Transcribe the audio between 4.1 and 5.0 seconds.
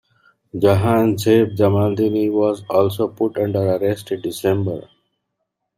in December.